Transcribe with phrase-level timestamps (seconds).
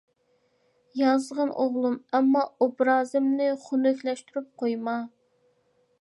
[1.01, 5.01] -يازغىن ئوغلۇم، ئەمما ئوبرازىمنى خۇنۈكلەشتۈرۈپ قويما.